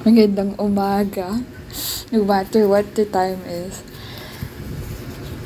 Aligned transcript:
Magandang 0.00 0.56
umaga. 0.56 1.44
No 2.08 2.24
matter 2.24 2.64
what 2.64 2.96
the 2.96 3.04
time 3.04 3.44
is. 3.44 3.84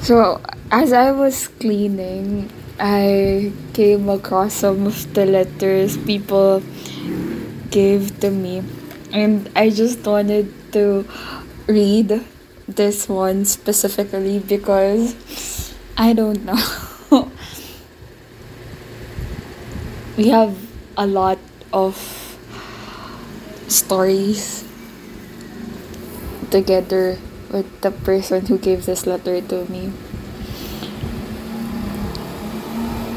So, 0.07 0.39
as 0.71 0.95
I 0.95 1.11
was 1.11 1.49
cleaning, 1.59 2.55
I 2.79 3.51
came 3.75 4.09
across 4.09 4.55
some 4.63 4.87
of 4.87 5.15
the 5.15 5.27
letters 5.27 5.99
people 5.99 6.63
gave 7.71 8.21
to 8.21 8.31
me. 8.31 8.63
And 9.11 9.51
I 9.59 9.71
just 9.71 10.07
wanted 10.07 10.55
to 10.71 11.03
read 11.67 12.23
this 12.69 13.09
one 13.09 13.45
specifically 13.45 14.39
because 14.39 15.75
I 15.99 16.13
don't 16.13 16.45
know. 16.47 16.63
we 20.17 20.29
have 20.29 20.55
a 20.97 21.07
lot 21.07 21.39
of 21.73 22.24
stories 23.69 24.65
together 26.51 27.19
with 27.51 27.81
the 27.81 27.91
person 27.91 28.47
who 28.47 28.59
gave 28.59 28.87
this 28.87 29.07
letter 29.07 29.41
to 29.41 29.65
me. 29.71 29.93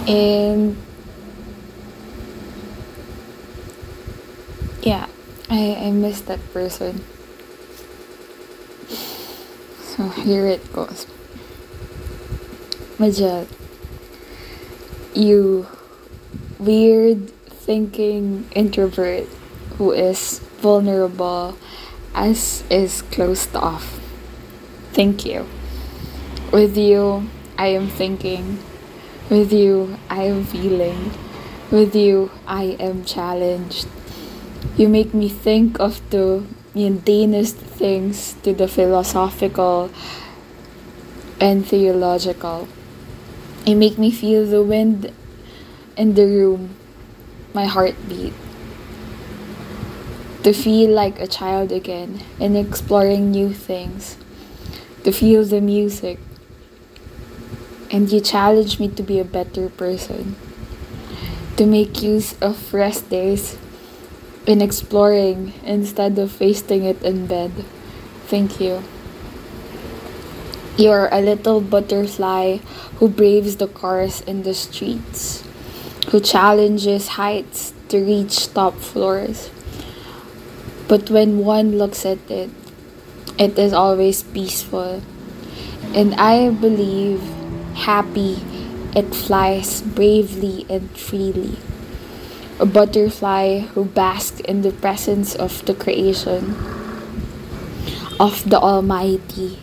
And 0.08 0.78
yeah, 4.82 5.08
I, 5.50 5.76
I 5.76 5.92
miss 5.92 6.22
that 6.22 6.40
person. 6.54 7.04
So 9.82 10.10
here 10.10 10.48
it 10.48 10.74
goes. 10.74 11.06
Majal, 12.98 13.48
you 15.14 15.68
weird 16.58 17.30
thinking 17.50 18.48
introvert 18.52 19.28
who 19.78 19.92
is 19.92 20.40
vulnerable 20.60 21.58
as 22.14 22.64
is 22.70 23.02
closed 23.14 23.56
off. 23.56 24.00
Thank 24.94 25.26
you. 25.26 25.46
With 26.52 26.78
you, 26.78 27.30
I 27.58 27.68
am 27.68 27.88
thinking. 27.88 28.60
With 29.30 29.54
you, 29.54 29.98
I 30.10 30.24
am 30.24 30.44
feeling. 30.46 31.12
With 31.70 31.96
you, 31.96 32.32
I 32.48 32.78
am 32.80 33.04
challenged. 33.04 33.88
You 34.78 34.90
make 34.90 35.14
me 35.14 35.30
think 35.30 35.80
of 35.80 36.02
the 36.10 36.44
mundanest 36.74 37.56
things 37.56 38.36
to 38.44 38.54
the 38.54 38.68
philosophical 38.68 39.92
and 41.40 41.66
theological. 41.66 42.68
You 43.66 43.76
make 43.76 43.98
me 43.98 44.12
feel 44.12 44.46
the 44.46 44.64
wind 44.64 45.12
in 45.98 46.14
the 46.14 46.26
room, 46.26 46.76
my 47.54 47.66
heartbeat. 47.66 48.34
To 50.44 50.54
feel 50.54 50.90
like 50.90 51.20
a 51.20 51.28
child 51.28 51.72
again 51.72 52.22
and 52.40 52.56
exploring 52.56 53.32
new 53.32 53.54
things. 53.54 54.18
To 55.04 55.12
feel 55.12 55.44
the 55.44 55.62
music. 55.62 56.20
And 57.92 58.12
you 58.12 58.22
challenge 58.22 58.80
me 58.80 58.90
to 58.90 59.04
be 59.04 59.20
a 59.20 59.26
better 59.26 59.70
person. 59.70 60.36
To 61.58 61.66
make 61.66 62.02
use 62.02 62.36
of 62.42 62.74
rest 62.74 63.10
days 63.10 63.58
in 64.46 64.62
exploring 64.62 65.54
instead 65.64 66.18
of 66.20 66.40
wasting 66.40 66.86
it 66.86 67.02
in 67.04 67.28
bed. 67.28 67.52
Thank 68.28 68.62
you. 68.62 68.84
You're 70.78 71.10
a 71.12 71.22
little 71.22 71.60
butterfly 71.60 72.58
who 72.98 73.10
braves 73.10 73.58
the 73.58 73.68
cars 73.68 74.22
in 74.22 74.44
the 74.44 74.54
streets 74.54 75.44
who 76.12 76.22
challenges 76.22 77.20
heights 77.20 77.74
to 77.90 78.00
reach 78.00 78.54
top 78.54 78.76
floors. 78.76 79.50
But 80.88 81.10
when 81.10 81.40
one 81.40 81.78
looks 81.78 82.06
at 82.06 82.20
it, 82.30 82.50
it 83.38 83.60
is 83.60 83.74
always 83.74 84.24
peaceful. 84.24 85.02
And 85.94 86.16
I 86.16 86.50
believe 86.50 87.22
happy 87.76 88.40
it 88.96 89.14
flies 89.14 89.82
bravely 89.82 90.66
and 90.70 90.90
freely. 90.98 91.60
A 92.60 92.66
butterfly 92.66 93.60
who 93.78 93.86
basks 93.86 94.40
in 94.42 94.64
the 94.64 94.72
presence 94.72 95.36
of 95.36 95.64
the 95.66 95.76
creation 95.76 96.56
of 98.20 98.50
the 98.50 98.58
Almighty, 98.58 99.60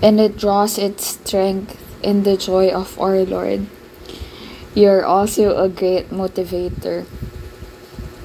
and 0.00 0.20
it 0.20 0.38
draws 0.38 0.78
its 0.78 1.18
strength 1.18 1.74
in 2.02 2.22
the 2.22 2.36
joy 2.36 2.70
of 2.70 2.94
our 3.00 3.24
Lord. 3.24 3.66
You're 4.74 5.04
also 5.04 5.58
a 5.58 5.68
great 5.68 6.10
motivator. 6.10 7.06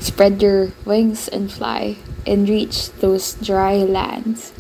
Spread 0.01 0.41
your 0.41 0.73
wings 0.84 1.28
and 1.28 1.51
fly 1.51 1.95
and 2.25 2.50
reach 2.50 2.91
those 2.94 3.35
dry 3.35 3.78
lands. 3.78 4.51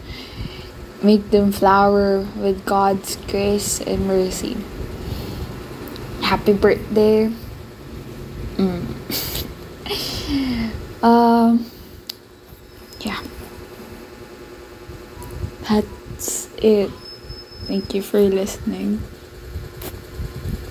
Make 1.01 1.31
them 1.31 1.51
flower 1.51 2.19
with 2.37 2.63
God's 2.63 3.15
grace 3.25 3.81
and 3.81 4.05
mercy. 4.05 4.55
Happy 6.21 6.53
birthday. 6.53 7.33
Mm. 8.57 8.85
um, 11.03 11.65
yeah. 13.01 13.23
That's 15.67 16.49
it. 16.57 16.91
Thank 17.65 17.95
you 17.95 18.03
for 18.03 18.19
listening. 18.21 19.01